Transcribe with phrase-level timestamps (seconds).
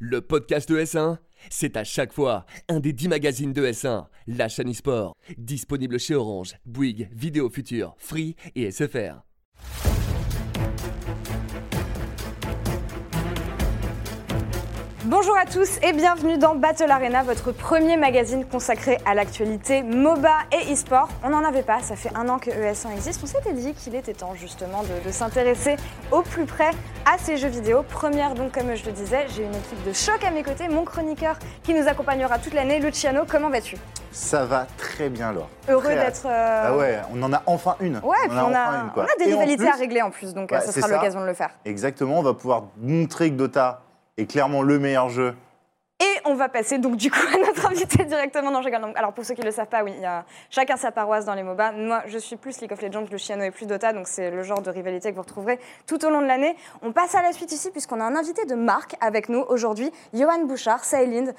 [0.00, 1.18] Le podcast de S1,
[1.50, 6.14] c'est à chaque fois un des 10 magazines de S1, la chaîne e-sport, disponible chez
[6.14, 9.27] Orange, Bouygues, Vidéo Future, Free et SFR.
[15.08, 20.28] Bonjour à tous et bienvenue dans Battle Arena, votre premier magazine consacré à l'actualité MOBA
[20.52, 21.08] et e-sport.
[21.24, 23.20] On n'en avait pas, ça fait un an que ES1 existe.
[23.22, 25.76] On s'était dit qu'il était temps justement de, de s'intéresser
[26.12, 26.72] au plus près
[27.10, 27.82] à ces jeux vidéo.
[27.88, 30.84] Première donc, comme je le disais, j'ai une équipe de choc à mes côtés, mon
[30.84, 33.22] chroniqueur qui nous accompagnera toute l'année, Luciano.
[33.26, 33.76] Comment vas-tu?
[34.12, 35.48] Ça va très bien, Laure.
[35.70, 36.26] Heureux d'être.
[36.26, 37.96] euh, Ah ouais, on en a enfin une.
[37.96, 40.10] Ouais, on puis on a enfin une, on a des rivalités plus- à régler en
[40.10, 40.94] plus, donc Ouais, c'est sera ça.
[40.94, 41.50] l'occasion de le faire.
[41.64, 43.82] Exactement, on va pouvoir montrer que Dota
[44.18, 45.34] est clairement le meilleur jeu.
[46.00, 49.12] Et on va passer donc du coup à notre invité directement dans Jeux Donc, Alors
[49.12, 51.34] pour ceux qui ne le savent pas, oui, il y a chacun sa paroisse dans
[51.34, 51.72] les MOBA.
[51.72, 54.62] Moi, je suis plus League of Legends, Luciano est plus Dota, donc c'est le genre
[54.62, 56.54] de rivalité que vous retrouverez tout au long de l'année.
[56.82, 59.90] On passe à la suite ici puisqu'on a un invité de marque avec nous aujourd'hui,
[60.12, 61.34] Johan Bouchard, Sailind.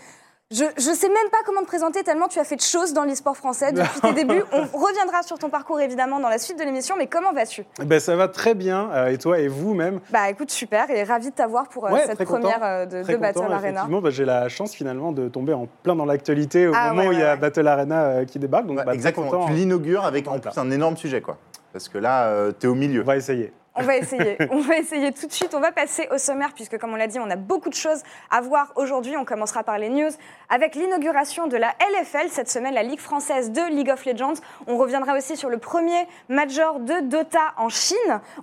[0.52, 3.04] Je ne sais même pas comment te présenter tellement tu as fait de choses dans
[3.04, 4.41] l'e-sport français depuis tes débuts.
[4.51, 7.65] On reviendra sur ton parcours évidemment dans la suite de l'émission, mais comment vas-tu?
[7.85, 9.99] Ben, ça va très bien, euh, et toi et vous même?
[10.10, 12.40] Bah écoute, super, et ravi de t'avoir pour euh, Ouais, cette content.
[12.40, 13.70] première euh, de, Très de Battle content, Arena.
[13.70, 14.01] effectivement.
[14.01, 17.07] Ben, J'ai la chance finalement de tomber en plein dans l'actualité au Ah, moment ouais,
[17.10, 17.38] où il y a ouais.
[17.40, 18.66] Battle Arena euh, qui débarque.
[18.66, 19.45] Donc, bah, exactement, content.
[19.45, 21.38] tu l'inaugures avec en plus un énorme sujet, quoi.
[21.73, 23.01] Parce que là, euh, t'es au milieu.
[23.01, 23.54] On va essayer.
[23.76, 24.35] On va essayer.
[24.51, 25.54] On va essayer tout de suite.
[25.55, 28.01] On va passer au sommaire puisque, comme on l'a dit, on a beaucoup de choses
[28.32, 29.16] à voir aujourd'hui.
[29.16, 30.10] On commencera par les news
[30.49, 34.33] avec l'inauguration de la LFL cette semaine, la Ligue française de League of Legends.
[34.67, 37.97] On reviendra aussi sur le premier major de Dota en Chine.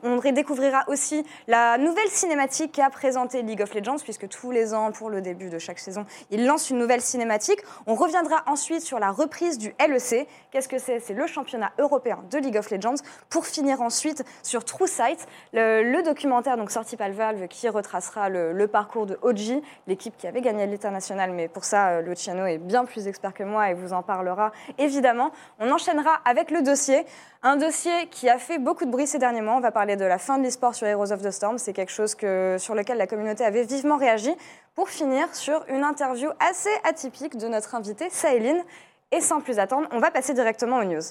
[0.05, 4.93] On redécouvrira aussi la nouvelle cinématique qu'a présentée League of Legends puisque tous les ans,
[4.93, 7.61] pour le début de chaque saison, ils lancent une nouvelle cinématique.
[7.87, 10.29] On reviendra ensuite sur la reprise du LEC.
[10.53, 11.01] Qu'est-ce que c'est?
[11.01, 13.03] C'est le championnat européen de League of Legends.
[13.31, 18.53] Pour finir ensuite sur True Sight, le, documentaire donc sorti par Valve qui retracera le,
[18.53, 21.33] le parcours de OG, l'équipe qui avait gagné l'international.
[21.33, 24.53] Mais pour ça, euh, Luciano est bien plus expert que moi et vous en parlera
[24.79, 25.31] évidemment.
[25.59, 27.07] On enchaînera avec le dossier.
[27.43, 29.55] Un dossier qui a fait beaucoup de bruit ces derniers mois.
[29.55, 31.59] On va parler de la fin de l'e-sport sur Heroes of the Storm.
[31.59, 34.35] C'est quelque chose que, sur lequel la communauté avait vivement réagi.
[34.75, 38.63] Pour finir sur une interview assez atypique de notre invité, Saéline.
[39.13, 41.03] Et sans plus attendre, on va passer directement aux news.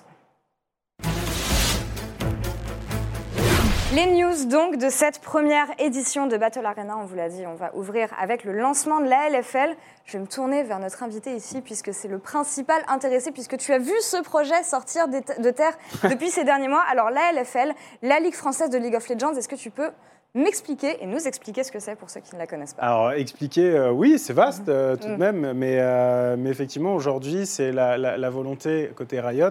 [3.95, 7.55] Les news donc de cette première édition de Battle Arena, on vous l'a dit, on
[7.55, 9.73] va ouvrir avec le lancement de la LFL.
[10.05, 13.73] Je vais me tourner vers notre invité ici puisque c'est le principal intéressé puisque tu
[13.73, 15.73] as vu ce projet sortir de terre
[16.03, 16.83] depuis ces derniers mois.
[16.91, 17.71] Alors la LFL,
[18.03, 19.89] la Ligue française de League of Legends, est-ce que tu peux
[20.35, 22.83] m'expliquer et nous expliquer ce que c'est pour ceux qui ne la connaissent pas?
[22.83, 25.17] Alors, expliquer, euh, oui, c'est vaste euh, tout de Mm.
[25.17, 29.49] même, mais, euh, mais effectivement, aujourd'hui, c'est la, la- la volonté côté Riot.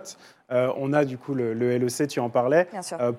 [0.51, 2.69] On a du coup le, le LEC, tu en parlais,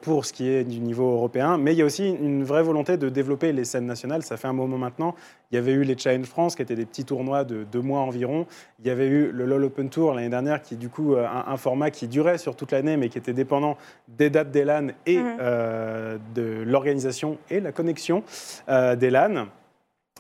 [0.03, 2.95] pour ce qui est du niveau européen, mais il y a aussi une vraie volonté
[2.95, 4.23] de développer les scènes nationales.
[4.23, 5.15] Ça fait un moment maintenant.
[5.51, 7.99] Il y avait eu les Challenge France, qui étaient des petits tournois de deux mois
[8.01, 8.45] environ.
[8.79, 11.25] Il y avait eu le LoL Open Tour l'année dernière, qui est du coup euh,
[11.27, 14.63] un, un format qui durait sur toute l'année, mais qui était dépendant des dates des
[14.65, 15.37] LAN et Mhm.
[15.39, 18.23] euh, de l'organisation et la connexion
[18.69, 19.45] euh, des LAN.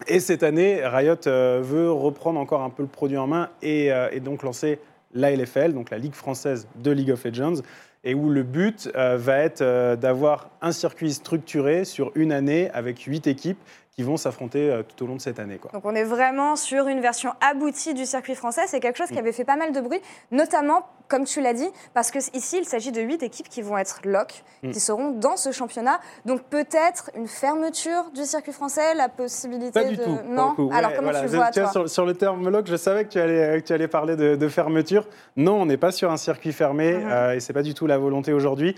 [0.07, 3.91] Et cette année, Riot euh, veut reprendre encore un peu le produit en main et,
[4.11, 4.79] et donc lancer
[5.13, 7.61] la LFL, donc la Ligue française de League of Legends,
[8.03, 12.69] et où le but euh, va être euh, d'avoir un circuit structuré sur une année
[12.73, 13.57] avec huit équipes
[13.95, 15.57] qui vont s'affronter euh, tout au long de cette année.
[15.57, 15.71] Quoi.
[15.73, 18.63] Donc on est vraiment sur une version aboutie du circuit français.
[18.67, 20.01] C'est quelque chose qui avait fait pas mal de bruit,
[20.31, 23.77] notamment, comme tu l'as dit, parce que ici il s'agit de huit équipes qui vont
[23.77, 24.71] être lock, Mm.
[24.71, 25.99] qui seront dans ce championnat.
[26.25, 30.03] Donc peut-être une fermeture du circuit français, la possibilité Pas du de...
[30.03, 30.17] tout.
[30.27, 30.55] Non.
[30.71, 31.19] Alors comment voilà.
[31.21, 33.19] tu le vois Tu vois, toi sur, sur le terme lock, je savais que tu
[33.19, 35.07] allais, que tu allais parler de, de fermeture.
[35.37, 37.09] Non, on n'est pas sur un circuit fermé Mhm.
[37.11, 38.75] euh, et c'est pas du tout la volonté aujourd'hui.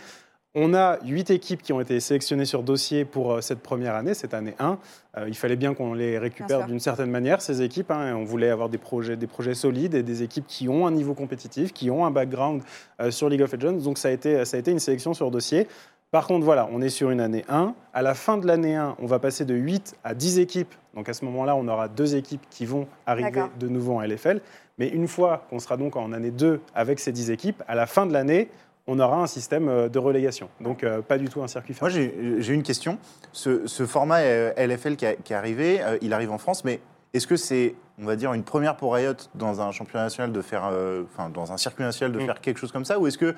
[0.56, 4.13] On a huit équipes qui ont été sélectionnées sur dossier pour euh, cette première année,
[4.13, 4.80] cette année 1.
[5.18, 7.91] Euh, il fallait bien qu'on les récupère d'une certaine manière, ces équipes.
[7.91, 10.88] hein, et on voulait avoir des projets, des projets solides et des équipes qui ont
[10.88, 12.63] un niveau compétitif, qui ont un background
[13.02, 13.74] euh, sur League of Legends.
[13.84, 15.68] Donc ça a, été, ça a été une sélection sur dossier.
[16.09, 17.75] Par contre, voilà, on est sur une année 1.
[17.94, 20.74] À la fin de l'année 1, on va passer de 8 à 10 équipes.
[20.96, 24.41] Donc à ce moment-là, on aura deux équipes qui vont arriver de nouveau en LFL.
[24.79, 27.88] Mais une fois qu'on sera donc en année 2 avec ces 10 équipes, à la
[27.88, 28.50] fin de l'année,
[28.87, 30.49] on aura un système euh, de relégation.
[30.61, 32.11] Donc euh, pas du tout un circuit Moi, fermé.
[32.22, 32.97] j'ai j'ai une question.
[33.34, 36.63] Ce, ce format euh, LFL qui, a- qui est arrivé, euh, il arrive en France,
[36.63, 36.79] mais
[37.13, 40.41] est-ce que c'est, on va dire, une première pour Riot dans un championnat national de
[40.41, 42.25] faire, euh, enfin, dans un circuit national de Mm.
[42.25, 43.34] faire quelque chose comme ça, ou est-ce que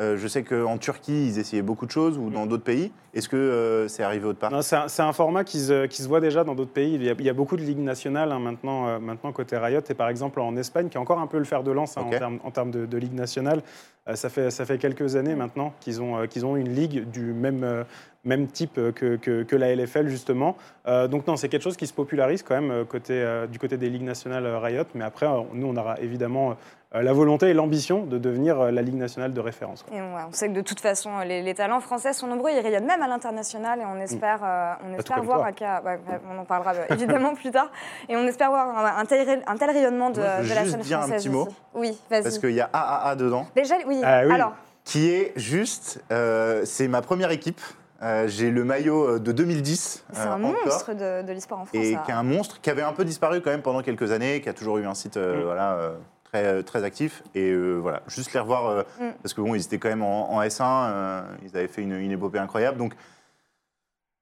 [0.00, 3.28] euh, je sais qu'en Turquie, ils essayaient beaucoup de choses, ou dans d'autres pays, est-ce
[3.28, 4.50] que euh, c'est arrivé autre part?
[4.64, 6.94] C'est un, format qui se, qui se voit déjà dans d'autres pays.
[6.94, 9.56] Il y, a, il y a beaucoup de ligues nationales hein, maintenant, euh, maintenant côté
[9.56, 9.82] Riot.
[9.88, 12.02] Et par exemple en Espagne, qui est encore un peu le fer de lance hein,
[12.06, 15.72] en termes, en de, de ligue nationale, Euh, ça, fait, ça fait quelques années maintenant
[15.80, 17.84] qu'ils ont, euh, qu'ils ont une ligue du même, euh,
[18.24, 20.56] même type que, que, que la LFL, justement.
[20.86, 23.58] Euh, donc non, c'est quelque chose qui se popularise quand même euh, côté, euh, du
[23.58, 24.84] côté des ligues nationales euh, Riot.
[24.94, 26.56] Mais après, euh, nous, on aura évidemment
[26.94, 29.82] euh, la volonté et l'ambition de devenir euh, la ligue nationale de référence.
[29.82, 29.96] quoi.
[29.96, 32.50] Et ouais, on sait que de toute façon, les, les talents français sont nombreux.
[32.52, 35.98] Ils rayonnent même à l'international et on espère, euh, on espère voir à Ka- ouais,
[36.32, 37.70] on en parlera euh, évidemment plus tard.
[38.08, 40.54] Et on espère voir un, un tel, un tel rayonnement de, Moi, je veux de
[40.54, 41.48] la juste scène dire un française petit mot.
[41.74, 42.40] Oui, Parce vas-y.
[42.40, 43.93] qu'il y a AAA dedans, Déjà, oui.
[44.02, 44.32] Ah oui.
[44.32, 44.52] Alors,
[44.84, 46.02] qui est juste.
[46.10, 47.60] euh, c'est ma première équipe.
[48.02, 50.04] Euh, J'ai le maillot euh, de 2010.
[50.12, 50.54] c'est un encore.
[50.66, 51.80] monstre de, de l'e-sport en France.
[51.82, 54.40] et qui est un monstre qui avait un peu disparu quand même pendant quelques années,
[54.42, 55.44] qui a toujours eu un site euh, Mm.
[55.44, 55.94] voilà, euh,
[56.24, 57.22] très, très actif.
[57.34, 59.10] Et euh, voilà, juste les revoir, euh, Mm.
[59.22, 61.92] parce que bon, ils étaient quand même en, en S1, euh, ils avaient fait une,
[61.98, 62.76] une épopée incroyable.
[62.76, 62.92] Donc,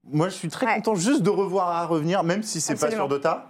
[0.04, 0.74] moi, je suis très Ouais.
[0.76, 3.46] content juste de revoir à revenir, même si c'est pas sur Dota.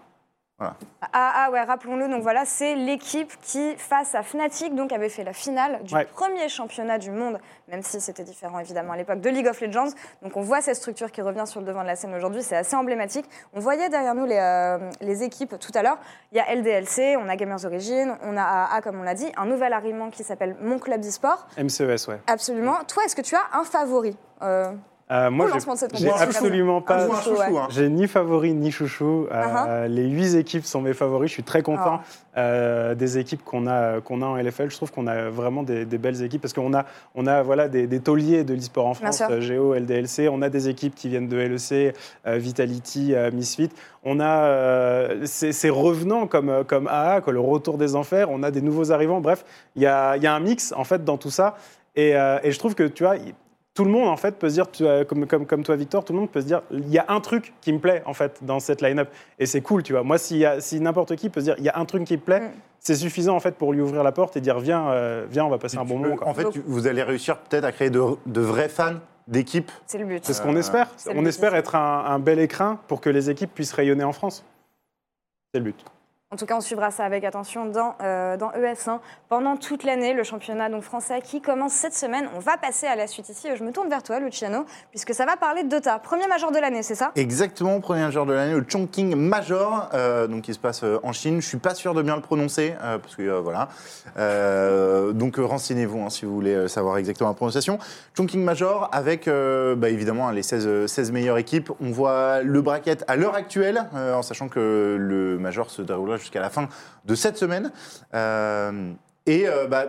[1.00, 5.24] Ah, ah ouais, rappelons-le, donc voilà, c'est l'équipe qui, face à Fnatic, donc avait fait
[5.24, 6.04] la finale du Ouais.
[6.04, 7.38] premier championnat du monde,
[7.68, 9.90] même si c'était différent évidemment à l'époque de League of Legends.
[10.22, 12.56] Donc on voit cette structure qui revient sur le devant de la scène aujourd'hui, c'est
[12.56, 13.26] assez emblématique.
[13.52, 15.98] On voyait derrière nous les, euh, les équipes tout à l'heure.
[16.32, 19.30] Il y a LDLC, on a Gamers Origin, on a AA, comme on l'a dit,
[19.36, 21.46] un nouvel arrivement qui s'appelle Mon Club d'e-sport.
[21.58, 22.20] MCES, ouais.
[22.26, 22.76] Absolument.
[22.86, 24.72] Toi, est-ce que tu as un favori euh,
[25.12, 27.06] Euh, moi, j'ai- lancement de cette j'ai compétition absolument pas.
[27.06, 27.56] ouais.
[27.58, 27.66] hein.
[27.70, 29.26] J'ai ni favori ni chouchou.
[29.30, 31.28] Euh, Les huit équipes sont mes favoris.
[31.28, 32.00] Je suis très content
[32.38, 34.70] euh, des équipes qu'on a, qu'on a en LFL.
[34.70, 37.68] Je trouve qu'on a vraiment des, des belles équipes parce qu'on a, on a voilà,
[37.68, 40.28] des, des tauliers de l'e-sport en France, euh, Géo, LDLC.
[40.32, 41.94] On a des équipes qui viennent de LEC,
[42.26, 43.70] euh, Vitality, euh, Misfit.
[44.04, 48.30] On a euh, ces, revenants comme, comme AA, quoi, le retour des enfers.
[48.30, 49.20] On a des nouveaux arrivants.
[49.20, 49.44] Bref,
[49.76, 51.56] il y a, il y a un mix en fait dans tout ça.
[51.96, 53.16] Et, euh, et je trouve que tu vois,
[53.74, 56.12] tout le monde en fait peut se dire, tu- comme, comme, comme toi Victor, tout
[56.12, 58.38] le monde peut se dire, il y a un truc qui me plaît en fait
[58.42, 59.08] dans cette line-up.
[59.38, 60.02] Et c'est cool, tu vois.
[60.02, 62.20] Moi, a- si n'importe qui peut se dire, il y a un truc qui me
[62.22, 62.50] plaît, Mm.
[62.80, 65.48] c'est suffisant en fait pour lui ouvrir la porte et dire, viens, euh, viens, on
[65.48, 66.16] va passer un bon moment.
[66.16, 66.28] quoi.
[66.28, 68.96] En fait, tu- vous allez réussir peut-être à créer de, de vrais fans
[69.26, 69.70] d'équipes.
[69.86, 70.22] C'est le but.
[70.24, 70.88] C'est ce qu'on espère.
[71.14, 74.44] On espère être un, un bel écrin pour que les équipes puissent rayonner en France.
[75.54, 75.82] C'est le but.
[76.32, 80.14] En tout cas, on suivra ça avec attention dans, euh, dans ES1 pendant toute l'année,
[80.14, 82.26] le championnat donc, français qui commence cette semaine.
[82.34, 83.48] On va passer à la suite ici.
[83.54, 85.98] Je me tourne vers toi, Luciano, puisque ça va parler de Dota.
[85.98, 87.12] Premier major de l'année, c'est ça?
[87.16, 91.12] Exactement, premier joueur de l'année, le Chongqing Major, euh, donc qui se passe euh, en
[91.12, 91.42] Chine.
[91.42, 93.68] Je suis pas sûr de bien le prononcer, parce que voilà.
[95.12, 97.78] Donc renseignez-vous hein, si vous voulez savoir exactement la prononciation.
[98.16, 101.70] Chongqing Major avec bah, évidemment les 16, euh, 16 meilleures équipes.
[101.82, 106.40] On voit le bracket à l'heure actuelle, en sachant que le Major se déroulera jusqu'à
[106.40, 106.68] la fin
[107.04, 107.70] de cette semaine.
[108.14, 108.92] Euh,
[109.26, 109.86] et euh, bah,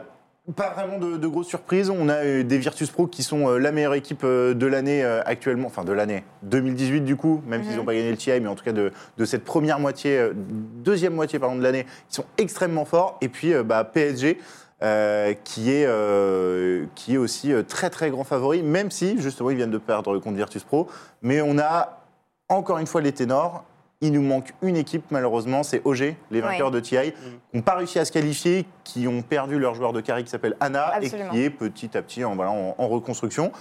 [0.55, 1.89] pas vraiment de, de grosses surprises.
[1.89, 5.67] On a euh, des Virtus Pro qui sont euh, la meilleure équipe de l'année actuellement,
[5.67, 7.77] enfin de l'année 2018 du coup, même s'ils Mhm.
[7.77, 11.13] n'ont pas gagné le TI, mais en tout cas de, de cette première moitié, deuxième
[11.13, 13.17] moitié pardon, de l'année, ils sont extrêmement forts.
[13.21, 14.37] Et puis bah, PSG.
[14.81, 19.55] euh, qui, est, euh, qui est aussi très très grand favori, même si justement ils
[19.55, 20.89] viennent de perdre contre Virtus Pro.
[21.21, 22.01] Mais on a
[22.49, 23.63] encore une fois les ténors.
[24.03, 27.75] Il nous manque une équipe malheureusement, c'est OG, les vainqueurs de TI, qui n'ont pas
[27.75, 31.29] réussi à se qualifier, qui ont perdu leur joueur de carry qui s'appelle Anna Absolument.
[31.29, 33.53] et qui est petit à petit en, voilà, en, en reconstruction.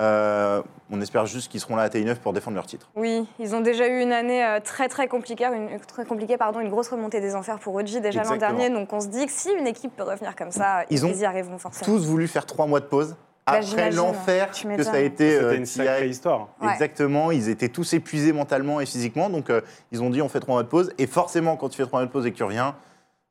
[0.00, 2.88] Euh, on espère juste qu'ils seront là à TI9 pour défendre leur titre.
[2.96, 6.60] Oui, ils ont déjà eu une année euh, très très compliquée, une, très compliquée pardon,
[6.60, 8.70] une grosse remontée des enfers pour OG déjà l'an dernier.
[8.70, 11.12] Donc on se dit que si une équipe peut revenir comme ça, Ils ils, ont
[11.12, 11.84] y arriveront forcément.
[11.84, 13.14] Tous voulu faire trois mois de pause.
[13.52, 13.96] Bah, Après j'imagine.
[13.98, 16.48] l'enfer Tu que ça a été C'était euh, une sacrée histoire.
[16.60, 16.72] Ouais.
[16.72, 19.60] Exactement, ils étaient tous épuisés mentalement et physiquement, donc euh,
[19.92, 20.92] ils ont dit on fait trois mois de pause.
[20.98, 22.74] Et forcément, quand tu fais trois mois de pause et que tu reviens,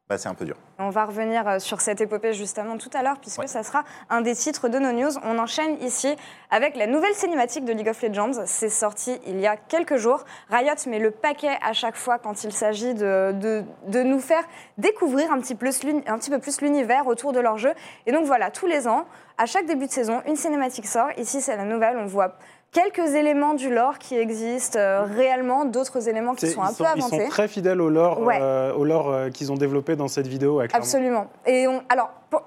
[0.09, 0.55] bah, c'est un peu dur.
[0.79, 3.47] On va revenir euh, sur cette épopée justement tout à l'heure, puisque Ouais.
[3.47, 5.11] ça sera un des titres de nos news.
[5.23, 6.15] On enchaîne ici
[6.49, 8.31] avec la nouvelle cinématique de League of Legends.
[8.45, 10.23] C'est sorti il y a quelques jours.
[10.49, 14.43] Riot met le paquet à chaque fois quand il s'agit de, de, de nous faire
[14.79, 17.73] découvrir un petit, plus un petit peu plus l'univers autour de leur jeu.
[18.07, 19.05] Et donc voilà, tous les ans,
[19.39, 21.07] à chaque début de saison, une cinématique sort.
[21.17, 21.97] Ici, c'est la nouvelle.
[21.97, 22.33] On voit
[22.71, 26.85] quelques éléments du lore qui existent euh, réellement, d'autres éléments qui sont un peu sont,
[26.95, 28.37] ils sont très fidèles au lore, Ouais.
[28.41, 30.61] euh, au lore euh, qu'ils ont développé dans cette vidéo.
[30.73, 31.27] Absolument.
[31.47, 32.43] Et on, alors, pour-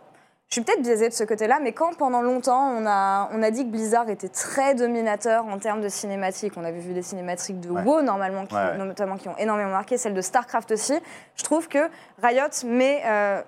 [0.49, 3.51] je suis peut-être biaisée de ce côté-là, mais quand pendant longtemps on a, on a
[3.51, 7.59] dit que Blizzard était très dominateur en termes de cinématiques, on avait vu des cinématiques
[7.59, 7.83] de Ouais.
[7.83, 8.85] WoW normalement, qui, Ouais, ouais.
[8.85, 10.93] notamment qui ont énormément marqué, celle de StarCraft aussi.
[11.37, 11.89] Je trouve que
[12.23, 13.03] Riot met,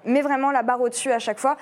[0.07, 1.57] met vraiment la barre au-dessus à chaque fois.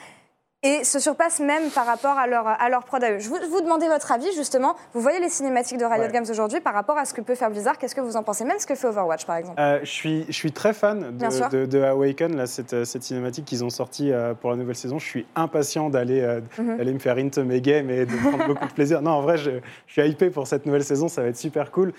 [0.64, 3.18] Et se surpasse même par rapport à leur, à leur prod à eux.
[3.18, 4.76] Je vous, vous demandais votre avis, justement.
[4.94, 6.12] Vous voyez les cinématiques de Riot Ouais.
[6.12, 7.78] Games aujourd'hui par rapport à ce que peut faire Blizzard.
[7.78, 9.60] Qu'est-ce que vous en pensez Même ce que fait Overwatch, par exemple?
[9.60, 13.02] Euh, je, suis, je suis très fan de, de, de Awaken, là, cette, euh, cette
[13.02, 15.00] cinématique qu'ils ont sortie euh, pour la nouvelle saison.
[15.00, 16.92] Je suis impatient d'aller euh, Mhm.
[16.94, 19.02] me faire into mes games et de prendre beaucoup de plaisir.
[19.02, 19.50] Non, en vrai, je,
[19.88, 21.92] je suis hypé pour cette nouvelle saison, ça va être super cool.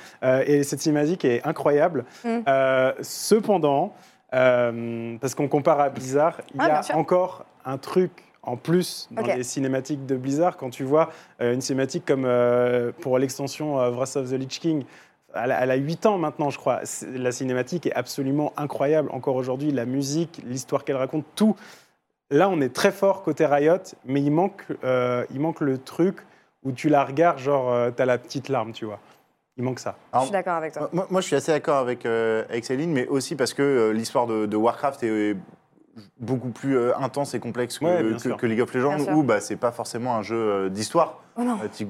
[0.48, 2.06] Et cette cinématique est incroyable.
[2.26, 3.94] Euh, cependant,
[4.32, 8.12] parce qu'on compare à Blizzard, il Ah, y a encore un truc
[8.44, 10.58] en plus dans les cinématiques de Blizzard.
[10.58, 11.10] Quand tu vois
[11.42, 14.86] euh, une cinématique comme euh, pour l'extension euh, Wrath of the Lich King,
[15.34, 16.82] elle a, elle a 8 ans maintenant, je crois.
[17.16, 19.10] La cinématique est absolument incroyable.
[19.12, 21.56] Encore aujourd'hui, la musique, l'histoire qu'elle raconte, tout.
[22.30, 26.18] Là, on est très fort côté Riot, mais il manque, euh, il manque le truc
[26.64, 29.00] où tu la regardes, genre, tu t'as la petite larme, tu vois.
[29.58, 29.96] Il manque ça.
[30.16, 30.90] Je suis d'accord avec toi.
[30.92, 33.94] Moi, moi, je suis assez d'accord avec, euh, avec Céline, mais aussi parce que euh,
[33.94, 35.36] l'histoire de, de Warcraft est euh,
[36.20, 39.40] beaucoup plus euh, intense et complexe que, Ouais, que- que League of Legends, où bah,
[39.40, 41.42] c'est pas forcément un jeu euh, d'histoire, Oh.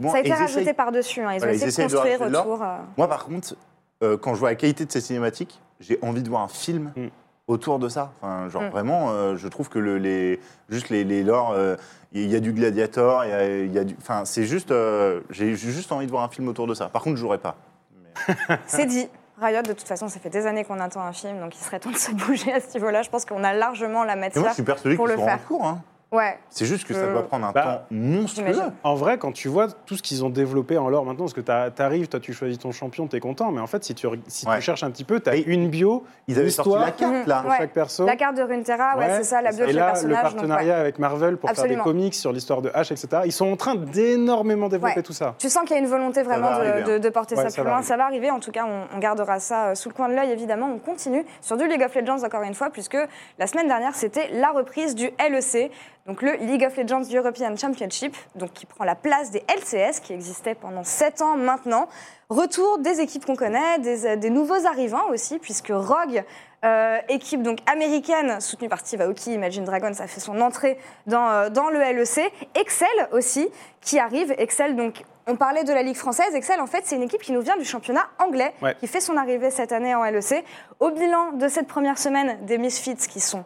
[0.10, 1.22] Ça a été rajouté par-dessus.
[1.22, 1.34] hein.
[1.34, 2.64] Ils Voilà, ont essayé de construire de autour.
[2.64, 3.56] euh, Moi, par contre,
[4.02, 6.94] euh, quand je vois la qualité de ces cinématiques, j'ai envie de voir un film
[6.96, 7.08] Mm.
[7.48, 8.14] autour de ça.
[8.22, 8.70] Enfin, genre Mm.
[8.70, 11.76] vraiment, euh, je trouve que le, les, juste les, les lores, euh,
[12.14, 14.72] il y a du Gladiator, il y a, il y a du, enfin, c'est juste,
[14.72, 16.88] euh, j'ai juste envie de voir un film autour de ça.
[16.88, 17.58] Par contre, je jouerai pas.
[18.02, 19.10] Mais- C'est dit.
[19.42, 21.80] Riot, de toute façon, ça fait des années qu'on attend un film, donc il serait
[21.80, 23.02] temps de se bouger à ce niveau-là.
[23.02, 24.48] Je pense qu'on a largement la moi, matière.
[24.50, 25.44] je suis persuadé pour le en faire.
[25.46, 25.66] cours.
[25.66, 25.82] Hein.
[26.14, 28.56] Ouais, C'est juste que ça Euh, doit prendre un bah, temps monstrueux.
[28.84, 31.42] En vrai, quand tu vois tout ce qu'ils ont développé en lore maintenant, parce que
[31.42, 34.20] t'a- t'arrives, toi tu choisis ton champion, t'es content, mais en fait, si tu, re-
[34.28, 34.58] si Ouais.
[34.58, 37.14] tu cherches un petit peu, t'as Et une bio, Ils avaient sorti l'histoire la carte
[37.14, 37.24] Mhm.
[37.26, 37.42] là.
[37.42, 37.58] pour Ouais.
[37.58, 38.06] chaque perso.
[38.06, 39.92] la carte de Runeterra, ouais, Ouais, c'est ça, la bio de et chaque là, le
[39.92, 40.16] personnage.
[40.24, 40.38] donc, ouais.
[40.40, 41.84] partenariat avec Marvel pour Absolument.
[41.84, 43.24] faire des comics sur l'histoire de H, etc.
[43.26, 45.04] Ils sont en train d'énormément développer Ouais.
[45.04, 45.34] tout ça.
[45.40, 47.64] Tu sens qu'il y a une volonté vraiment de, de porter Ouais, ça ça plus
[47.64, 47.74] loin.
[47.78, 47.88] arriver.
[47.88, 50.14] Ça va arriver, en tout cas, on, on gardera ça euh, sous le coin de
[50.14, 50.70] l'œil, évidemment.
[50.76, 52.98] On continue sur du League of Legends, encore une fois, puisque
[53.40, 55.72] la semaine dernière, c'était la reprise du LEC,
[56.06, 60.12] donc le League of Legends European Championship, donc qui prend la place des LCS, qui
[60.14, 61.88] existaient pendant 7 ans maintenant.
[62.30, 66.24] Retour des équipes qu'on connaît, des, euh, des nouveaux arrivants aussi, puisque Rogue,
[66.66, 71.30] euh, équipe donc américaine soutenue par Steve Aoki, Imagine Dragons, a fait son entrée dans,
[71.30, 72.32] euh, dans le LEC.
[72.56, 73.48] Excel aussi,
[73.82, 74.34] qui arrive.
[74.38, 76.34] Excel, donc, on parlait de la Ligue française.
[76.36, 78.76] Excel, en fait, c'est une équipe qui nous vient du championnat anglais, Ouais.
[78.80, 80.44] qui fait son arrivée cette année en LEC.
[80.82, 83.46] Au bilan de cette première semaine, des Misfits qui sont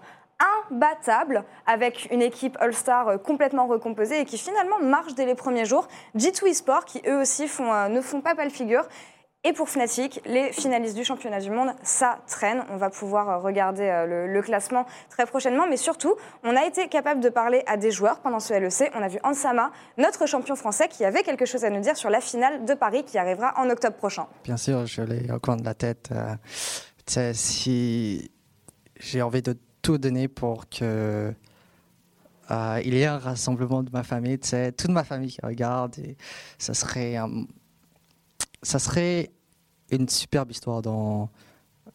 [0.72, 5.66] imbattables, avec une équipe All-Star euh, complètement recomposée et qui finalement marche dès les premiers
[5.66, 5.88] jours.
[6.16, 8.88] G2 Esports, qui eux aussi euh, ne font pas pâle figure.
[9.44, 12.64] Et pour Fnatic, les finalistes du championnat du monde, ça traîne.
[12.70, 15.68] On va pouvoir euh, regarder le, classement très prochainement.
[15.70, 18.92] Mais surtout, on a été capable de parler à des joueurs pendant ce LEC.
[18.96, 22.10] On a vu Ansama, notre champion français, qui avait quelque chose à nous dire sur
[22.10, 24.28] la finale de Paris qui arrivera en octobre prochain.
[24.44, 26.10] Bien sûr, je l'ai au coin de la tête.
[26.12, 28.32] euh, si
[29.00, 29.56] j'ai envie de
[29.88, 31.34] tout donner pour que
[32.51, 35.96] euh, il y ait un rassemblement de ma famille, toute ma famille qui regarde,
[36.58, 37.15] ça serait,
[38.62, 39.32] ça serait
[39.89, 41.29] une superbe histoire dans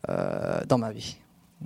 [0.09, 1.19] euh, dans ma vie.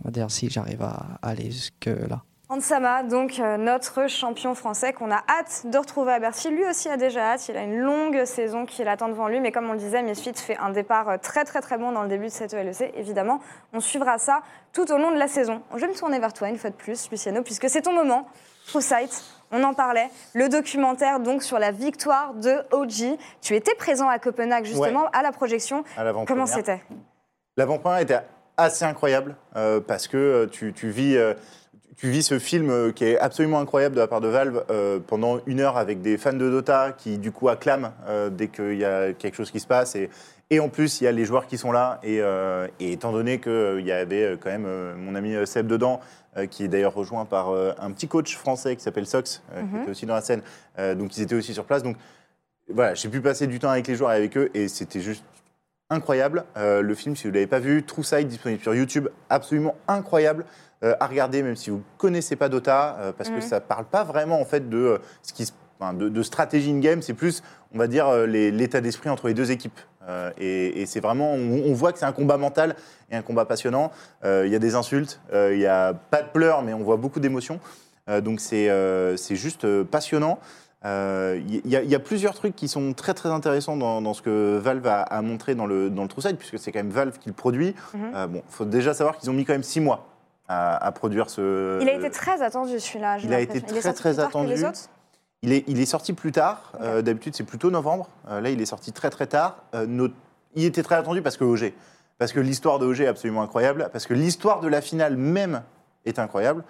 [0.04, 2.25] On si j'arrive à aller jusque là.
[2.49, 6.49] Ansama, donc euh, notre champion français qu'on a hâte de retrouver à Bercy.
[6.49, 7.49] Lui aussi a déjà hâte.
[7.49, 9.41] Il a une longue saison qui l'attend devant lui.
[9.41, 12.03] Mais comme on le disait, Misfits fait un départ euh, très très très bon dans
[12.03, 12.93] le début de cette ELEC.
[12.95, 13.41] Évidemment,
[13.73, 15.61] on suivra ça tout au long de la saison.
[15.75, 18.29] Je vais me tourner vers toi une fois de plus, Luciano, puisque c'est ton moment.
[18.69, 20.09] True Sight, on en parlait.
[20.33, 23.19] Le documentaire donc sur la victoire de OG.
[23.43, 25.83] Tu étais présent à Copenhague justement à la projection.
[25.97, 26.26] à.
[26.29, 26.81] Comment c'était?
[27.57, 28.21] L'avant-première était
[28.57, 31.35] assez incroyable euh, parce que tu, tu vis, euh,
[31.97, 34.99] tu vis ce film euh, qui est absolument incroyable de la part de Valve euh,
[35.05, 38.75] pendant une heure avec des fans de Dota qui du coup acclament euh, dès qu'il
[38.76, 39.97] y a quelque chose qui se passe.
[39.97, 40.11] Et,
[40.50, 41.99] et en plus il y a les joueurs qui sont là.
[42.03, 46.00] Et, euh, et étant donné qu'il y avait quand même mon ami Seb dedans
[46.50, 49.23] qui est d'ailleurs rejoint par un petit coach français qui s'appelle Sox
[49.57, 49.81] qui Mhm.
[49.83, 50.43] était aussi dans la scène.
[50.79, 51.83] Donc ils étaient aussi sur place.
[51.83, 51.97] Donc
[52.69, 54.50] voilà j'ai pu passer du temps avec les joueurs et avec eux.
[54.53, 55.25] Et c'était juste
[55.88, 56.45] incroyable.
[56.57, 60.45] Le film, si vous ne l'avez pas vu, True Side, disponible sur YouTube, absolument incroyable
[60.83, 63.85] à regarder, même si vous ne connaissez pas Dota, euh, parce que ça ne parle
[63.87, 65.52] pas vraiment en fait de, euh, ce qui se-
[65.95, 67.42] de, de stratégie in-game, c'est plus,
[67.75, 69.78] on va dire, euh, l'état d'esprit entre les deux équipes.
[70.09, 72.76] Euh, et et c'est vraiment, on, on voit que c'est un combat mental
[73.11, 73.90] et un combat passionnant.
[74.25, 76.83] Euh, Il y a des insultes, euh, il n'y a pas de pleurs, mais on
[76.85, 77.59] voit beaucoup d'émotions.
[78.09, 80.38] Euh, donc c'est euh, juste euh, passionnant.
[80.85, 84.00] Euh, Il y, a- il y a plusieurs trucs qui sont très très intéressants dans,
[84.00, 86.71] dans ce que Valve a, a montré dans le, dans le True Side, puisque c'est
[86.71, 87.75] quand même Valve qui le produit.
[88.14, 90.06] Euh, bon, faut déjà savoir qu'ils ont mis quand même six mois
[90.49, 91.79] à, à produire ce.
[91.83, 93.19] Il a été très attendu celui-là.
[93.23, 93.59] il a été.
[93.59, 94.65] Il très, très que les attendu.
[94.65, 94.88] autres
[95.43, 96.73] Il est, il est sorti plus tard.
[96.81, 98.09] Euh, D'habitude, c'est plutôt novembre.
[98.29, 99.57] Euh, là, il est sorti très très tard.
[99.75, 100.15] Euh, notre-
[100.55, 101.73] Il était très attendu parce que OG.
[102.19, 103.88] Parce que l'histoire de OG est absolument incroyable.
[103.93, 105.62] Parce que l'histoire de la finale même
[106.07, 106.65] est incroyable.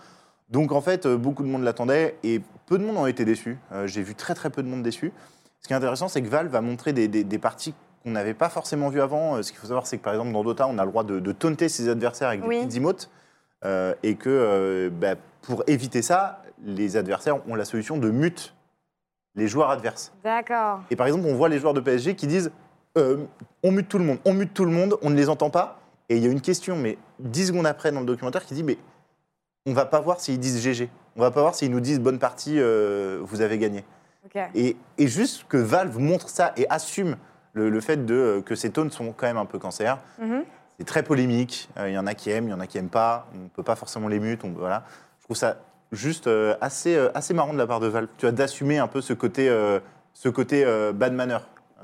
[0.51, 3.59] Donc en fait, beaucoup de monde l'attendait et peu de monde ont été déçus.
[3.85, 5.13] J'ai vu très très peu de monde déçu.
[5.61, 8.35] Ce qui est intéressant, c'est que Valve va montrer des, des- des parties qu'on n'avait
[8.35, 9.43] pas forcément vues avant.
[9.43, 11.19] Ce qu'il faut savoir, c'est que par exemple dans Dota, on a le droit de,
[11.21, 12.59] de taunter ses adversaires avec Oui.
[12.61, 13.11] des petites emotes.
[13.65, 18.55] Euh, et que euh, bah, pour éviter ça, les adversaires ont la solution de mute
[19.35, 20.13] les joueurs adverses.
[20.25, 20.81] D'accord.
[20.91, 22.51] Et par exemple, on voit les joueurs de PSG qui disent
[22.97, 23.25] euh,
[23.63, 25.79] on mute tout le monde, on mute tout le monde, on ne les entend pas.
[26.09, 28.63] Et il y a une question, mais 10 secondes après dans le documentaire, qui dit
[28.63, 28.79] mais
[29.67, 30.89] on va pas voir s'ils disent GG.
[31.17, 33.85] On va pas voir s'ils nous disent bonne partie, vous avez gagné.
[34.25, 34.41] Ok.
[34.55, 37.17] Et, et juste que Valve montre ça et assume
[37.53, 39.99] le, le fait de, que ces tones sont quand même un peu cancer.
[40.21, 40.45] Mhm.
[40.79, 41.69] C'est très polémique.
[41.79, 43.27] Euh, Il y en a qui aiment, il y en a qui aiment pas.
[43.35, 44.45] On peut pas forcément les mute.
[44.45, 44.85] On, voilà.
[45.21, 45.57] Je trouve ça
[45.93, 48.09] juste euh, assez, euh, assez marrant de la part de Valve.
[48.19, 49.49] Tu as d'assumer un peu ce côté,
[50.13, 50.65] ce côté
[50.95, 51.39] bad manner.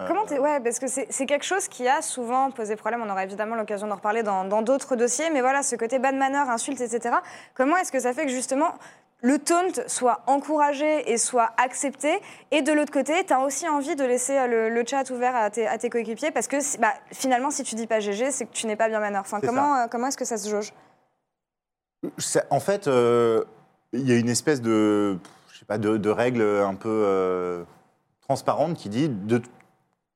[0.09, 3.03] Comment Ouais, parce que c'est quelque chose qui a souvent posé problème.
[3.07, 6.17] On aura évidemment l'occasion d'en reparler dans dans d'autres dossiers, mais voilà, ce côté bad
[6.17, 7.17] manner, insulte, etc.
[7.55, 8.75] Comment est-ce que ça fait que justement
[9.23, 13.95] le taunt soit encouragé et soit accepté Et de l'autre côté, tu as aussi envie
[13.97, 16.93] de laisser euh, le, le chat ouvert à tes, à tes coéquipiers parce que bah,
[17.13, 19.01] finalement, si tu dis pas GG, c'est que tu n'es pas bien.
[19.15, 20.73] Enfin, C'est comment, euh, comment est-ce que ça se jauge?
[22.51, 23.45] En fait, euh,
[23.93, 25.19] il y a une espèce de,
[25.53, 27.63] je sais pas, de, de règle un peu euh,
[28.23, 29.41] transparente qui dit de,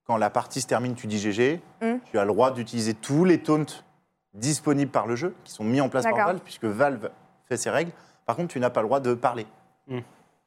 [0.06, 1.96] quand la partie se termine, tu dis GG, Mm.
[2.10, 3.66] tu as le droit d'utiliser tous les taunts
[4.34, 6.16] disponibles par le jeu, qui sont mis en place par.
[6.16, 7.10] Valve, puisque Valve
[7.48, 7.92] fait ses règles.
[8.26, 9.47] Par contre, tu n'as pas le droit de parler.
[9.88, 9.99] Mm.
[9.99, 10.04] Tu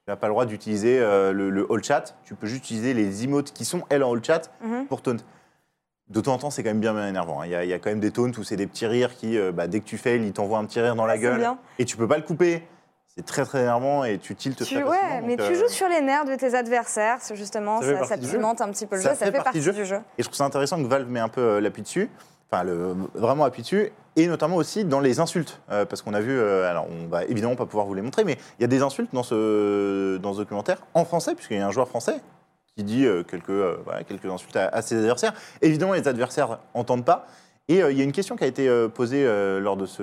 [0.09, 2.15] n'as pas le droit d'utiliser euh, le, le all chat.
[2.25, 4.85] Tu peux juste utiliser les emotes qui sont, elles, en all chat Mhm.
[4.87, 5.17] pour taunt.
[6.09, 7.41] De temps en temps, c'est quand même bien, bien énervant.
[7.41, 7.45] hein.
[7.45, 9.15] Il y, a, il y a quand même des taunts où c'est des petits rires
[9.15, 11.17] qui, euh, bah, dès que tu fails, ils t'envoient un petit rire dans la Ah,
[11.17, 11.57] gueule bien.
[11.77, 12.63] et tu peux pas le couper.
[13.15, 15.87] C'est très très énervant et tu tiltes Tu, très ouais, mais tu euh, joues sur
[15.89, 18.21] les nerfs de tes adversaires, c'est justement, Ça ça, jeu.
[18.37, 19.97] pimente un petit peu le Ça jeu, ça fait partie partie du du jeu.
[20.17, 22.09] Et je trouve ça intéressant que Valve met un peu euh, l'appui dessus,
[22.51, 26.19] enfin le, vraiment appui dessus, et notamment aussi dans les insultes, Euh, parce qu'on a
[26.19, 28.67] vu, euh, alors on va évidemment pas pouvoir vous les montrer, mais il y a
[28.67, 32.19] des insultes dans ce, dans ce documentaire en français, puisqu'il y a un joueur français
[32.75, 35.33] qui dit euh, quelques, euh, voilà, quelques insultes à, à ses adversaires.
[35.61, 37.25] Évidemment, les adversaires entendent pas.
[37.67, 39.23] Et il y a une question qui a été posée
[39.61, 40.01] lors de ce,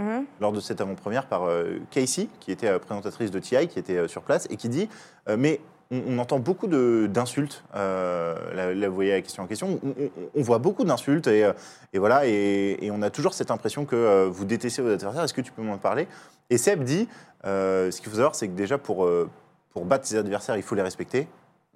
[0.00, 0.24] Mhm.
[0.40, 1.48] lors de cette avant-première par
[1.90, 4.88] Casey, qui était présentatrice de TI, qui était sur place, et qui dit
[5.36, 5.60] Mais
[5.90, 7.64] on, on entend beaucoup d'insultes.
[7.74, 9.78] euh, là, là, vous voyez la question en question.
[9.84, 11.52] On, on- on voit beaucoup d'insultes, et, euh,
[11.92, 15.24] et voilà, et, et on a toujours cette impression que euh, vous détestez vos adversaires.
[15.24, 16.06] Est-ce que tu peux m'en parler?
[16.50, 17.08] Et Seb dit
[17.46, 19.08] euh, Ce qu'il faut savoir, c'est que déjà, pour,
[19.70, 21.26] pour battre ses adversaires, il faut les respecter.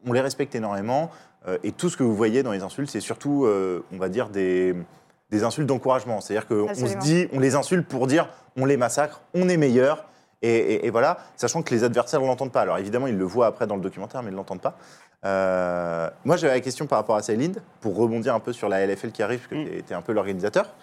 [0.07, 1.11] On les respecte énormément,
[1.63, 3.47] et tout ce que vous voyez dans les insultes, c'est surtout,
[3.93, 4.75] on va dire, des
[5.31, 6.21] des insultes d'encouragement.
[6.21, 10.05] C'est-à-dire qu'on se dit, on les insulte pour dire on les massacre, on est meilleur.
[10.43, 12.63] Et, et- et voilà, sachant que les adversaires ne l'entendent pas.
[12.63, 14.77] Alors évidemment, ils le voient après dans le documentaire, mais ils ne l'entendent pas.
[15.25, 18.85] Euh, moi, j'avais la question par rapport à Céline, pour rebondir un peu sur la
[18.87, 19.71] LFL qui arrive, parce que Mm.
[19.71, 20.75] tu étais un peu l'organisateur.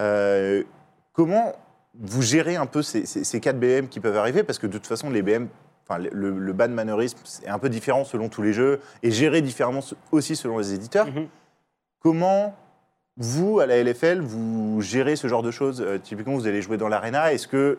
[0.00, 0.62] Euh,
[1.12, 1.52] comment
[2.00, 4.42] vous gérez un peu ces, ces, ces cas de BM qui peuvent arriver?
[4.44, 5.48] Parce que de toute façon, les BM,
[5.86, 9.42] enfin, le, le bad mannerisme, c'est un peu différent selon tous les jeux, et géré
[9.42, 11.06] différemment aussi selon les éditeurs.
[11.08, 11.26] Mhm.
[12.00, 12.54] Comment
[13.18, 15.82] vous, à la LFL, vous gérez ce genre de choses?
[15.82, 17.32] Euh, Typiquement, vous allez jouer dans l'arena.
[17.34, 17.78] Est-ce que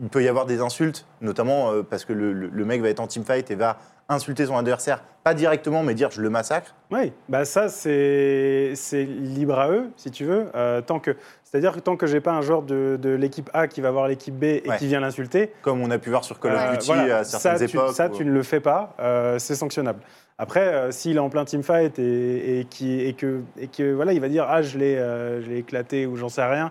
[0.00, 2.88] il peut y avoir des insultes, notamment euh, parce que le, le- le mec va
[2.88, 3.78] être en teamfight et va
[4.08, 8.72] insulter son adversaire, pas directement, mais dire je le massacre Oui, bah ça c'est
[9.04, 10.46] libre à eux, si tu veux.
[10.54, 13.66] Euh, tant que, c'est-à-dire que tant que j'ai pas un joueur de, de l'équipe A
[13.66, 14.76] qui va voir l'équipe B et Ouais.
[14.76, 17.24] qui vient l'insulter, Comme on a pu voir sur Call of euh, Duty voilà, à
[17.24, 17.94] certaines ça, tu, époques.
[17.94, 18.94] ça où- tu ne le fais pas,
[19.38, 20.00] c'est sanctionnable.
[20.38, 24.20] Après, s'il est en plein teamfight et, et, qui, et que, et que voilà, il
[24.20, 26.70] va dire ah je l'ai je l'ai éclaté ou j'en sais rien.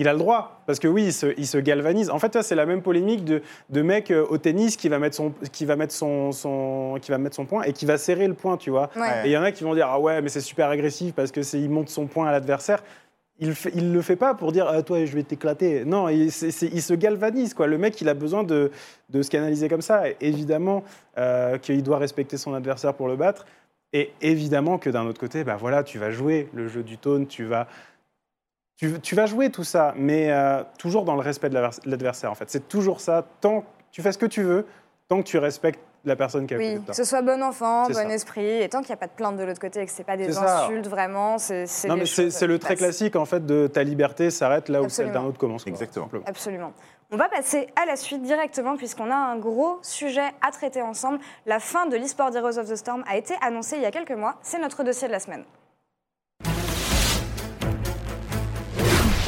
[0.00, 2.08] Il a le droit, parce que oui, il se, il se galvanise.
[2.08, 5.16] En fait, c'est la même polémique de, de mec euh, au tennis qui va mettre
[5.16, 8.28] son, qui va mettre son, son, qui va mettre son point et qui va serrer
[8.28, 8.90] le point, tu vois.
[8.94, 9.22] Ouais.
[9.24, 11.32] Et il y en a qui vont dire ah ouais mais c'est super agressif parce
[11.32, 12.84] que il monte son point à l'adversaire.
[13.40, 15.84] Il fait, il le fait pas pour dire ah, toi je vais t'éclater.
[15.84, 17.66] Non, il, se galvanise quoi.
[17.66, 18.70] Le mec il a besoin de,
[19.10, 20.08] de se canaliser comme ça.
[20.08, 20.84] Et évidemment
[21.18, 23.46] euh, qu'il doit respecter son adversaire pour le battre.
[23.92, 27.24] Et évidemment que d'un autre côté bah voilà tu vas jouer le jeu du taunt,
[27.24, 27.66] tu vas
[28.78, 32.30] tu, tu vas jouer tout ça, mais euh, toujours dans le respect de l'advers- l'adversaire
[32.30, 32.48] en fait.
[32.48, 33.26] C'est toujours ça.
[33.42, 34.64] Tant tu fais ce que tu veux,
[35.08, 37.92] tant que tu respectes la personne qui côté Oui, que ce soit bon enfant, bon
[37.94, 38.04] ça.
[38.04, 40.02] esprit, et tant qu'il n'y a pas de plainte de l'autre côté et que ce
[40.02, 40.64] pas des ça.
[40.64, 44.68] insultes vraiment, c'est Non, mais c'est le très classique en fait de ta liberté s'arrête
[44.68, 45.64] là où celle d'un autre commence.
[45.64, 46.08] quoi, Exactement.
[46.24, 46.72] Absolument.
[47.10, 51.18] On va passer à la suite directement puisqu'on a un gros sujet à traiter ensemble.
[51.46, 54.12] La fin de l'eSport Heroes of the Storm a été annoncée il y a quelques
[54.12, 54.36] mois.
[54.42, 55.42] C'est notre dossier de la semaine.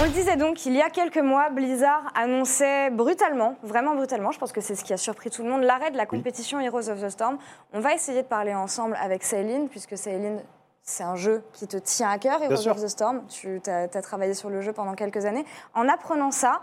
[0.01, 4.39] On le disait donc, il y a quelques mois, Blizzard annonçait brutalement, vraiment brutalement, je
[4.39, 6.89] pense que c'est ce qui a surpris tout le monde, l'arrêt de la compétition Heroes
[6.89, 7.37] of the Storm.
[7.75, 10.41] On va essayer de parler ensemble avec Céline, puisque Céline,
[10.83, 13.27] c'est un jeu qui te tient à cœur, Heroes of the Storm.
[13.29, 15.45] Tu as, travaillé sur le jeu pendant quelques années.
[15.75, 16.63] En apprenant ça,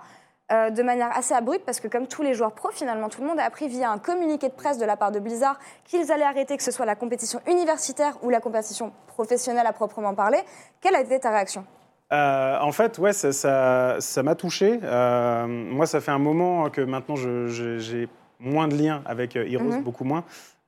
[0.52, 3.28] euh, de manière assez abrupte, parce que comme tous les joueurs pro, finalement, tout le
[3.28, 6.24] monde a appris via un communiqué de presse de la part de Blizzard qu'ils allaient
[6.24, 10.40] arrêter, que ce soit la compétition universitaire ou la compétition professionnelle à proprement parler.
[10.82, 11.68] Quelle a été ta réaction?
[12.14, 14.80] Euh, en fait, ouais, ça ça- ça m'a touché.
[14.84, 18.08] Euh, moi, ça fait un moment que maintenant j'ai
[18.40, 19.84] moins de liens avec euh, Heroes, Mhm.
[19.84, 20.24] beaucoup moins.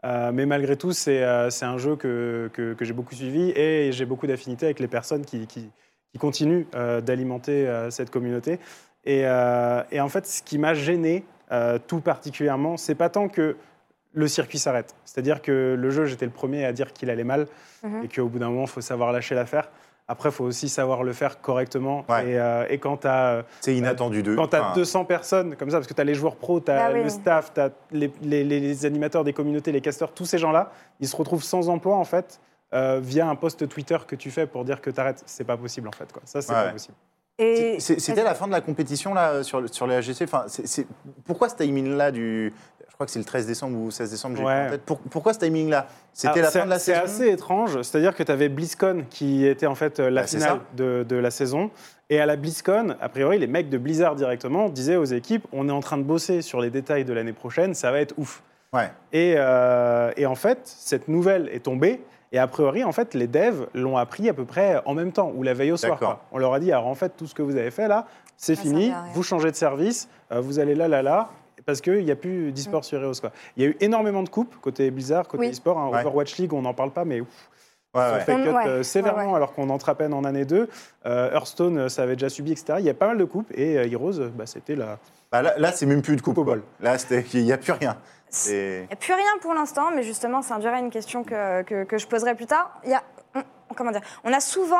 [0.05, 4.05] Euh, mais malgré tout, c'est un jeu que, que- que j'ai beaucoup suivi et j'ai
[4.05, 5.69] beaucoup d'affinité avec les personnes qui, qui-
[6.11, 6.65] qui continuent
[7.03, 8.59] d'alimenter cette communauté.
[9.05, 9.19] Et,
[9.91, 11.23] et en fait, ce qui m'a gêné
[11.87, 13.55] tout particulièrement, c'est pas tant que
[14.13, 14.95] le circuit s'arrête.
[15.05, 17.45] C'est-à-dire que le jeu, j'étais le premier à dire qu'il allait mal
[17.83, 18.03] Mhm.
[18.03, 19.69] et qu'au bout d'un moment, il faut savoir lâcher l'affaire.
[20.11, 22.03] Après, il faut aussi savoir le faire correctement.
[22.09, 22.31] Ouais.
[22.31, 24.35] Et, euh, et quand tu as C'est inattendu d'eux.
[24.35, 26.59] quand tu as Enfin, 200 personnes comme ça, parce que tu as les joueurs pros,
[26.59, 27.03] tu as Bah oui.
[27.03, 30.71] le staff, tu as les, les- les animateurs des communautés, les casteurs, tous ces gens-là,
[30.99, 32.39] ils se retrouvent sans emploi en fait
[32.73, 35.21] euh, via un post Twitter que tu fais pour dire que tu arrêtes.
[35.27, 36.11] C'est pas possible en fait.
[36.11, 36.21] Quoi.
[36.25, 36.65] Ça, c'est Ouais.
[36.65, 36.95] pas possible.
[37.39, 40.23] Et c'est- C'était la fin de la compétition là sur, sur les AGC.
[40.23, 40.85] Enfin, c'est- c'est-
[41.25, 42.53] pourquoi ce timing là du.
[42.87, 44.55] Je crois que c'est le 13 décembre ou 16 décembre, j'ai Ouais.
[44.59, 44.81] plus en tête.
[44.81, 47.05] Pour- pourquoi ce timing là C'était la c'est- fin de la C'est saison?
[47.05, 47.81] assez étrange.
[47.81, 51.05] C'est-à-dire que tu avais BlizzCon qui était en fait euh, la Bah, c'est finale de,
[51.07, 51.71] de la saison.
[52.09, 55.69] Et à la BlizzCon, a priori, les mecs de Blizzard directement disaient aux équipes on
[55.69, 58.43] est en train de bosser sur les détails de l'année prochaine, ça va être ouf.
[58.73, 58.91] Ouais.
[59.13, 62.01] Et, euh, et en fait, cette nouvelle est tombée.
[62.31, 65.31] Et a priori, en fait, les devs l'ont appris à peu près en même temps
[65.35, 65.97] ou la veille au soir.
[65.97, 66.21] Quoi.
[66.31, 68.05] On leur a dit alors en fait, tout ce que vous avez fait là,
[68.37, 68.91] c'est fini.
[69.13, 71.29] Vous changez de service, euh, vous allez là, là, là.
[71.65, 73.19] Parce qu'il n'y a plus d'e-sport sur Heroes.
[73.19, 73.31] Quoi.
[73.57, 75.51] Il y a eu énormément de coupes côté Blizzard, côté Oui.
[75.51, 75.77] e-sport.
[75.77, 75.89] hein.
[75.89, 75.99] Ouais.
[76.01, 77.27] Overwatch League, on n'en parle pas, mais ouf,
[77.95, 78.19] Ouais, ouais.
[78.21, 78.67] fait cut Ouais.
[78.67, 80.69] euh, sévèrement alors qu'on entre à peine en année 2.
[81.05, 82.75] Hearthstone, euh, ça avait déjà subi, etc.
[82.79, 84.99] Il y a pas mal de coupes et Heroes, bah, c'était la.
[85.31, 86.63] Bah, là, là, c'est même plus de coupe au bol.
[86.79, 86.95] Là,
[87.33, 87.97] il n'y a plus rien.
[88.29, 91.61] C'est- Il n'y a plus rien pour l'instant, mais justement, ça induirait une question que,
[91.63, 92.79] que, que je poserai plus tard.
[92.83, 93.03] Il y a,
[93.35, 94.77] on, comment dire, on a souvent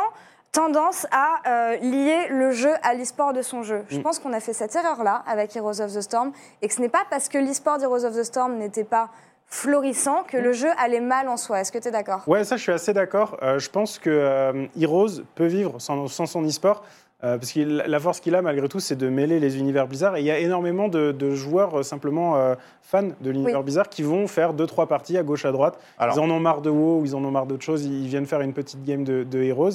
[0.51, 3.85] tendance à euh, lier le jeu à l'e-sport de son jeu.
[3.89, 4.03] Je Mm.
[4.03, 6.31] pense qu'on a fait cette erreur-là avec Heroes of the Storm,
[6.61, 9.09] et que ce n'est pas parce que l'e-sport d'Heroes of the Storm n'était pas
[9.49, 11.59] florissant que le jeu allait mal en soi.
[11.61, 12.23] Est-ce que tu es d'accord?
[12.27, 13.37] Ouais, ça, je suis assez d'accord.
[13.41, 16.83] Euh, je pense que euh, Heroes peut vivre sans, sans son e-sport.
[17.23, 20.15] euh, parce que la force qu'il a, malgré tout, c'est de mêler les univers Blizzard.
[20.15, 23.63] Et il y a énormément de, de joueurs euh, simplement euh, fans de l'univers Oui.
[23.63, 25.79] Blizzard qui vont faire deux, trois parties à gauche, à droite.
[25.97, 27.83] Alors, Ils en ont marre de WoW ou ils en ont marre d'autre chose.
[27.85, 29.71] Ils viennent faire une petite game de, de Heroes.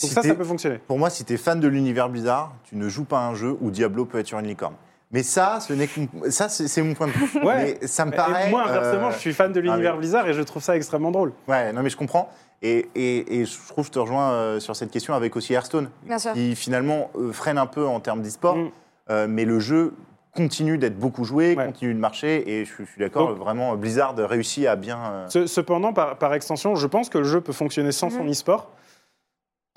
[0.00, 0.78] Donc si ça, ça peut fonctionner.
[0.86, 3.34] Pour moi, si tu es fan de l'univers Blizzard, tu ne joues pas à un
[3.34, 4.74] jeu où Diablo peut être sur une licorne.
[5.10, 7.40] Mais ça, ce n'est que- ça c'est mon point de vue.
[7.42, 7.76] Ouais.
[7.80, 8.50] Mais ça me Et paraît.
[8.50, 11.10] moi, inversement, euh, je suis fan de l'univers mais- Blizzard et je trouve ça extrêmement
[11.10, 11.32] drôle.
[11.46, 12.30] Ouais, non, mais je comprends.
[12.60, 15.54] Et, et- et je trouve que je te rejoins euh, sur cette question avec aussi
[15.54, 16.32] Hearthstone, Bien sûr.
[16.32, 18.70] qui finalement euh, freine un peu en termes d'e-sport, Mm.
[19.10, 19.94] euh, mais le jeu
[20.36, 21.66] continue d'être beaucoup joué, Ouais.
[21.66, 24.98] continue de marcher, et je, suis- je suis d'accord, vraiment, Blizzard réussit à bien.
[25.10, 28.24] euh, Ce- Cependant, par, par extension, je pense que le jeu peut fonctionner sans son
[28.24, 28.30] Mhm.
[28.30, 28.68] e-sport.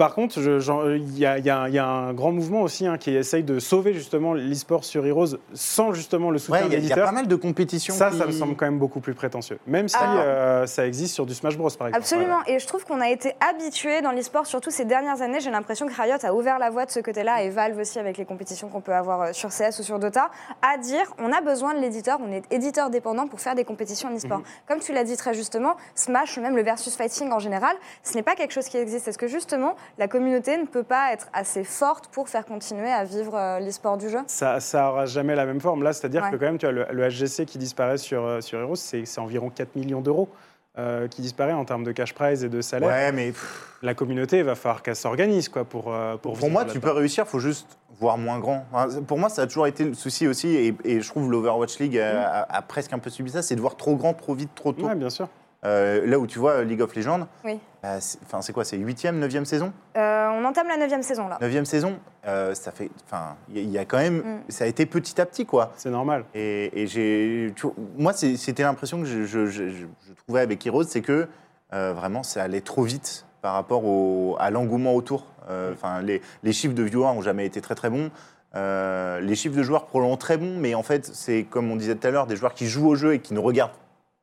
[0.02, 3.44] Par contre, j'en- il y, a- y y un grand mouvement aussi hein, qui essaye
[3.44, 6.96] de sauver justement l'e-sport sur Heroes sans justement le Ouais, soutien a- il y a
[6.96, 7.94] pas mal de compétitions.
[7.94, 9.60] Ça, qui- ça me semble quand même beaucoup plus prétentieux.
[9.68, 10.18] Même si Ah.
[10.24, 12.02] euh, ça existe sur du Smash Bros, par exemple.
[12.02, 12.40] Absolument.
[12.48, 15.40] Et je trouve qu'on a été habitué dans l'e-sport, surtout ces dernières années.
[15.40, 18.18] J'ai l'impression que Riot a ouvert la voie de ce côté-là, et Valve aussi avec
[18.18, 20.32] les compétitions qu'on peut avoir euh, sur CS ou sur Dota,
[20.64, 24.10] à dire on a besoin de l'éditeur, on est éditeur dépendant pour faire des compétitions
[24.10, 24.42] en e-sport.
[24.68, 28.16] Comme tu l'as dit très justement, Smash ou même le versus fighting en général, ce
[28.16, 29.08] n'est pas quelque chose qui existe.
[29.08, 33.04] Est-ce que justement la communauté ne peut pas être assez forte pour faire continuer à
[33.04, 35.84] vivre euh, l'e-sport du jeu Ça, ça aura jamais la même forme.
[35.84, 36.32] Là, c'est-à-dire Ouais.
[36.32, 39.06] que quand même, tu as le, le HGC qui disparaît sur, euh, sur Heroes, c'est
[39.06, 40.30] c'est environ 4 millions d'euros
[40.77, 42.88] euh, qui disparaît en termes de cash prize et de salaire.
[42.89, 46.49] Ouais, mais pff, La communauté, il va falloir qu'elle s'organise quoi, pour, euh, pour pour
[46.49, 48.65] moi, tu peux réussir, faut juste voir moins grand.
[48.71, 51.77] Enfin, Pour moi, ça a toujours été le souci aussi, et, et je trouve l'Overwatch
[51.80, 54.34] League a, a- a presque un peu subi ça, c'est de voir trop grand, trop
[54.34, 54.88] vite, trop tôt.
[54.88, 55.27] Ouais, bien sûr.
[55.63, 57.60] Euh, là où tu vois League of Legends, Oui.
[57.84, 59.71] bah, c'est enfin, c'est quoi C'est 8e, 9e saison?
[59.95, 61.38] Euh, On entame la neuvième saison là.
[61.39, 62.89] 9e saison, euh, ça fait.
[63.06, 64.17] Enfin, il y, a- il y a quand même.
[64.17, 64.39] Mm.
[64.50, 65.71] Ça a été petit à petit, quoi.
[65.76, 66.26] C'est normal.
[66.34, 67.54] Et, et j'ai.
[67.97, 71.28] Moi, c'était l'impression que je, je- je- je- je trouvais avec Heroes, c'est que
[71.74, 75.26] euh, vraiment, ça allait trop vite par rapport au- à l'engouement autour.
[75.50, 78.10] Euh, Enfin, les, les chiffres de viewers n'ont jamais été très très bons.
[78.56, 81.95] Euh, les chiffres de joueurs probablement très bons, mais en fait, c'est comme on disait
[81.95, 83.71] tout à l'heure, des joueurs qui jouent au jeu et qui ne regardent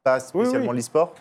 [0.05, 0.77] pas spécialement oui.
[0.79, 1.15] l'e-sport.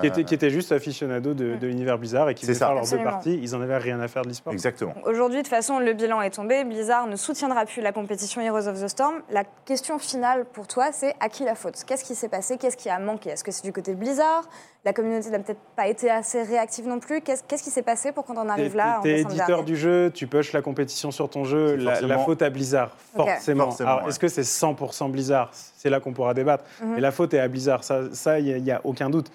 [0.00, 2.54] Qui était, Euh, qui était juste aficionado de, de l'univers Blizzard et qui ça.
[2.54, 3.38] faire leurs deux parties.
[3.42, 4.52] Ils en avaient rien à faire de l'e-sport.
[4.52, 4.94] Exactement.
[5.04, 6.64] Aujourd'hui, de toute façon, le bilan est tombé.
[6.64, 9.14] Blizzard ne soutiendra plus la compétition Heroes of the Storm.
[9.30, 11.82] La question finale pour toi, c'est à qui la faute?
[11.86, 12.58] Qu'est-ce qui s'est passé?
[12.58, 13.30] Qu'est-ce qui a manqué?
[13.30, 14.42] Est-ce que c'est du côté de Blizzard?
[14.84, 17.20] La communauté n'a peut-être pas été assez réactive non plus.
[17.20, 19.64] Qu'est-ce qui s'est passé pour qu'on en arrive là t'es décembre éditeur dernier?
[19.64, 22.96] du jeu, tu pushes la compétition sur ton jeu, la, forcément- la faute à Blizzard,
[23.16, 23.64] forcément.
[23.64, 24.10] Forcément, Alors, ouais.
[24.10, 25.50] est-ce que c'est 100% Blizzard?
[25.52, 26.64] C'est là qu'on pourra débattre.
[26.80, 26.94] Mhm.
[26.94, 29.32] Mais la faute est à Blizzard, ça, ça, il n'y a, aucun doute.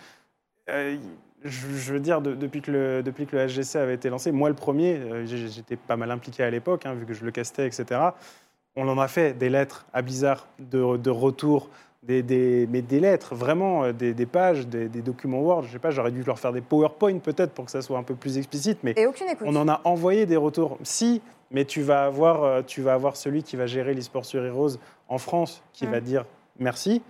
[0.71, 0.97] Euh,
[1.43, 4.31] je, je veux dire, de- depuis, que le, depuis que le SGC avait été lancé,
[4.31, 7.31] moi le premier, euh, j'étais pas mal impliqué à l'époque, hein, vu que je le
[7.31, 7.99] castais, etc.
[8.75, 11.69] On en a fait des lettres à Blizzard de, de retour,
[12.03, 15.63] des, des- mais des lettres, vraiment, euh, des, des pages, des, des documents Word.
[15.63, 18.03] Je sais pas, j'aurais dû leur faire des PowerPoint peut-être pour que ça soit un
[18.03, 19.47] peu plus explicite, mais Et aucune écoute.
[19.49, 20.77] on en a envoyé des retours.
[20.83, 24.77] Si, mais tu vas avoir, tu vas avoir celui qui va gérer l'e-sport sur Heroes
[25.09, 25.91] en France, qui Mm.
[25.91, 26.25] va dire
[26.59, 27.01] merci,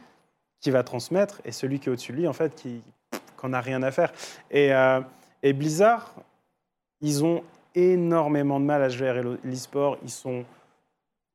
[0.62, 2.82] qui va transmettre, et celui qui est au-dessus de lui, en fait, qui
[3.42, 4.12] qu'on a rien à faire.
[4.52, 5.02] Et, euh,
[5.44, 6.14] et Blizzard,
[7.02, 7.44] ils ont
[7.76, 9.98] énormément de mal à gérer le- l'e-sport.
[10.04, 10.46] Ils sont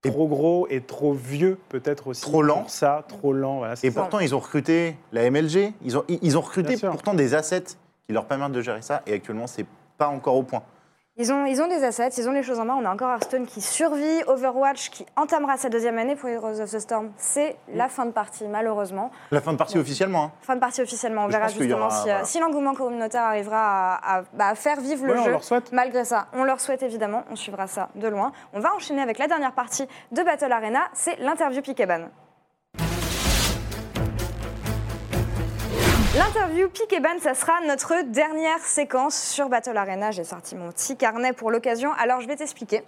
[0.03, 2.23] trop gros et trop vieux, peut-être aussi.
[2.23, 2.69] Trop lent.
[2.69, 3.59] ça, trop lent.
[3.59, 4.01] Voilà, Et ça.
[4.01, 7.65] pourtant, ils ont recruté la MLG, ils ont, ils ont recruté pourtant des assets
[8.07, 9.67] qui leur permettent de gérer ça, et actuellement, c'est
[9.99, 10.63] pas encore au point.
[11.19, 12.77] Ils ont, ils ont des assets, ils ont les choses en main.
[12.79, 16.71] On a encore Hearthstone qui survit, Overwatch qui entamera sa deuxième année pour Heroes of
[16.71, 17.11] the Storm.
[17.17, 19.11] C'est la fin de partie, malheureusement.
[19.31, 20.25] La fin de partie officiellement.
[20.25, 20.33] hein.
[20.43, 21.23] Fin de partie officiellement.
[21.25, 22.25] On Je verra justement aura- si, euh, voilà.
[22.27, 25.31] si l'engouement communautaire arrivera à, à- bah, à faire vivre Ouais, le on jeu.
[25.31, 25.73] leur souhaite.
[25.73, 28.33] Malgré ça, on leur souhaite évidemment, on suivra ça de loin.
[28.53, 32.09] On va enchaîner avec la dernière partie de Battle Arena, c'est l'interview Pikeban.
[36.17, 40.11] L'interview Pikeban, ça sera notre dernière séquence sur Battle Arena.
[40.11, 42.83] J'ai sorti mon petit carnet pour l'occasion, alors je vais t'expliquer.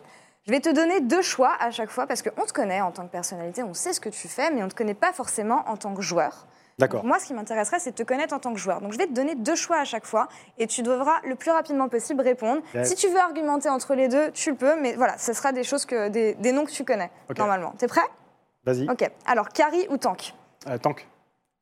[0.47, 3.07] Je vais te donner deux choix à chaque fois parce qu'on te connaît en tant
[3.07, 5.63] que personnalité, on sait ce que tu fais, mais on ne te connaît pas forcément
[5.69, 6.47] en tant que joueur.
[6.79, 7.05] D'accord.
[7.05, 8.81] Moi, ce qui m'intéresserait, c'est de te connaître en tant que joueur.
[8.81, 11.51] Donc, je vais te donner deux choix à chaque fois et tu devras le plus
[11.51, 12.63] rapidement possible répondre.
[12.85, 15.65] Si tu veux argumenter entre les deux, tu le peux, mais voilà, ce sera des
[15.65, 17.37] choses que des, des noms que tu connais Ok.
[17.39, 17.75] normalement.
[17.77, 18.01] T'es prêt?
[18.65, 18.89] Vas-y.
[18.89, 19.11] Ok.
[19.27, 20.33] Alors, carry ou tank?
[20.69, 21.07] Euh, tank.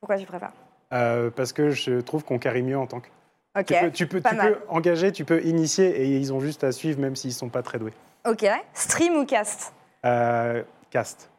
[0.01, 0.53] Pourquoi tu préfères?
[0.92, 3.11] Euh, parce que je trouve qu'on carry mieux en tank.
[3.59, 3.66] Ok.
[3.66, 6.72] Tu peux, tu peux, tu peux engager, tu peux initier et ils ont juste à
[6.72, 7.94] suivre même s'ils sont pas très doués.
[8.27, 8.44] Ok.
[8.75, 9.72] Stream ou cast?
[10.05, 11.31] Euh, cast.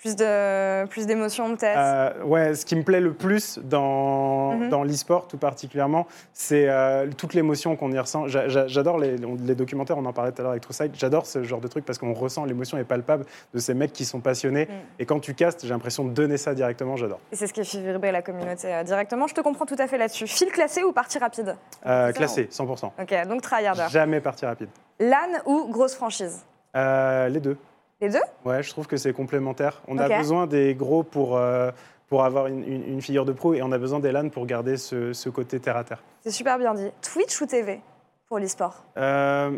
[0.00, 1.76] Plus de plus d'émotions peut-être.
[1.78, 4.68] Euh, ouais, ce qui me plaît le plus dans, Mhm.
[4.70, 8.26] dans l'e-sport tout particulièrement, c'est euh, toute l'émotion qu'on y ressent.
[8.26, 9.18] J'a- j'a- J'adore les,
[9.54, 11.98] documentaires, on en parlait tout à l'heure avec TrueSight, j'adore ce genre de truc parce
[11.98, 14.66] qu'on ressent l'émotion est palpable de ces mecs qui sont passionnés.
[14.66, 15.00] Mm.
[15.00, 17.20] Et quand tu castes, j'ai l'impression de donner ça directement, j'adore.
[17.30, 19.26] Et c'est ce qui fait vibrer la communauté euh, directement.
[19.26, 20.26] Je te comprends tout à fait là-dessus.
[20.26, 22.92] Fil classé ou partie rapide Euh, classé, 100%.
[22.98, 23.84] Ok, donc tryharder.
[23.90, 24.68] Jamais partie rapide.
[24.98, 26.42] LAN ou grosse franchise?
[26.74, 27.58] Euh, les deux.
[28.00, 28.18] Les deux?
[28.44, 29.82] Ouais, je trouve que c'est complémentaire.
[29.88, 31.70] On a besoin des gros pour, euh,
[32.08, 34.46] pour avoir une, une- une figure de pro et on a besoin des LAN pour
[34.46, 36.02] garder ce, ce côté terre à terre.
[36.22, 36.90] C'est super bien dit.
[37.02, 37.80] Twitch ou TV
[38.26, 38.84] pour l'e-sport?
[38.96, 39.50] Euh,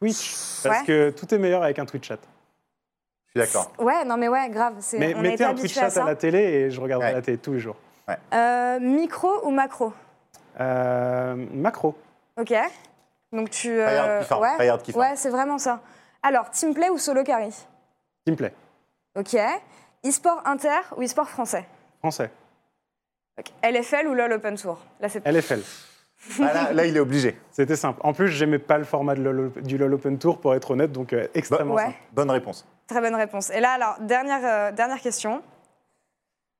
[0.00, 0.84] Twitch, parce Ouais.
[0.86, 2.18] que tout est meilleur avec un Twitch chat.
[3.34, 3.70] Je suis d'accord.
[3.78, 4.74] Ouais, non mais ouais, grave.
[4.80, 6.04] c'est- Mais on a mettez été un Twitch chat à, ça.
[6.04, 7.14] la télé et je regarderai Ouais.
[7.14, 7.76] la télé tous les jours.
[8.34, 9.92] Euh, micro ou macro?
[10.60, 11.94] Euh, macro.
[12.40, 12.52] Ok.
[13.32, 13.70] Donc tu.
[13.80, 15.80] euh, Tryhard kiffant, ouais, ouais c'est vraiment ça.
[16.22, 17.50] Alors, teamplay ou solo carry?
[18.26, 18.52] Teamplay.
[19.16, 19.36] Ok.
[20.04, 21.64] E-sport inter ou e-sport français?
[22.00, 22.30] Français.
[23.62, 24.78] LFL ou LOL Open Tour?
[25.00, 25.60] Là, c'est LFL.
[26.40, 27.38] Ah, là, là, il est obligé.
[27.52, 28.00] C'était simple.
[28.02, 30.90] En plus, j'aimais pas le format de LOL- du LoL Open Tour, pour être honnête,
[30.90, 31.84] donc euh, extrêmement Ouais.
[31.84, 31.96] simple.
[32.12, 32.66] Bonne réponse.
[32.88, 33.50] très bonne réponse.
[33.50, 35.42] Et là, alors, dernière, euh, dernière question.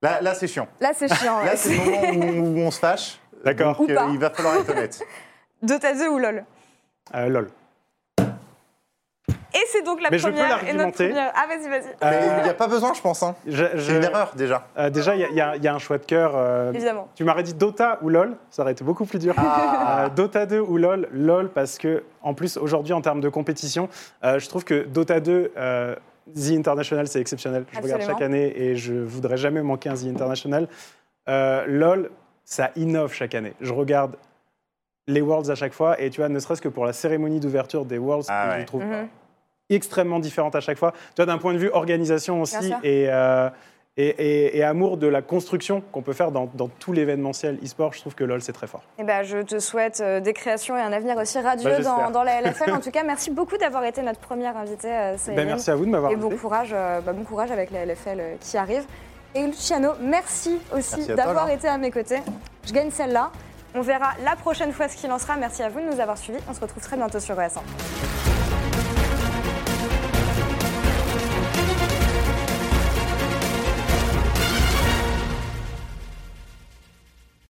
[0.02, 0.68] Là, là c'est chiant.
[0.78, 1.42] Là, c'est chiant.
[1.42, 3.18] Là, c'est le moment où, où on se fâche.
[3.44, 3.78] D'accord.
[3.78, 4.06] Pas.
[4.10, 5.02] il va falloir être honnête.
[5.62, 6.44] Dota 2 ou LOL?
[7.14, 7.50] Euh, LOL.
[9.56, 11.08] Et c'est donc la Mais je peux première et notre l'argumenter.
[11.08, 11.32] première.
[11.34, 11.88] Ah, vas-y, vas-y.
[12.02, 13.22] Mais Euh, il n'y a pas besoin, je pense.
[13.22, 13.34] hein.
[13.48, 14.66] C'est une erreur, déjà.
[14.76, 16.32] euh, déjà, il y, a- y y un choix de cœur.
[16.34, 17.08] euh, Évidemment.
[17.14, 19.34] tu m'aurais dit Dota ou LOL, ça aurait été beaucoup plus dur.
[19.38, 20.04] Ah.
[20.04, 23.88] Euh, Dota 2 ou LOL, LOL parce que en plus aujourd'hui en termes de compétition,
[24.24, 25.94] euh, je trouve que Dota 2, euh,
[26.34, 27.64] The International c'est exceptionnel.
[27.72, 30.68] Je regarde chaque année et je voudrais jamais manquer un The International.
[31.28, 32.10] Euh, LOL,
[32.44, 33.54] ça innove chaque année.
[33.60, 34.16] Je regarde
[35.08, 37.84] les Worlds à chaque fois et tu vois, ne serait-ce que pour la cérémonie d'ouverture
[37.84, 38.60] des Worlds, Ah que ouais.
[38.62, 39.08] je trouve Mhm.
[39.70, 40.92] Extrêmement différente à chaque fois.
[41.14, 43.48] Tu vois, d'un point de vue organisation aussi et, euh,
[43.98, 47.94] et, et- et amour de la construction qu'on peut faire dans, dans tout l'événementiel e-sport,
[47.94, 48.82] je trouve que LOL c'est très fort.
[48.98, 51.90] Eh ben, je te souhaite euh, des créations et un avenir aussi radieux Bah, dans,
[51.96, 52.10] j'espère.
[52.10, 52.72] dans la LFL.
[52.72, 55.86] En tout cas, merci beaucoup d'avoir été notre première invitée, euh, Ben, merci à vous
[55.86, 56.40] de m'avoir Et bon invité.
[56.42, 58.84] courage, bah, bon courage avec la LFL qui arrive.
[59.34, 62.20] Et Luciano, merci aussi toi, d'avoir été à mes côtés.
[62.66, 63.30] Je gagne celle-là.
[63.74, 65.36] On verra la prochaine fois ce qu'il en sera.
[65.36, 66.38] Merci à vous de nous avoir suivis.
[66.48, 68.35] On se retrouve très bientôt sur ES1.